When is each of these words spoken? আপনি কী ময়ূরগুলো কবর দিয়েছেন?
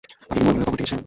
আপনি 0.23 0.35
কী 0.37 0.41
ময়ূরগুলো 0.45 0.65
কবর 0.69 0.77
দিয়েছেন? 0.79 0.99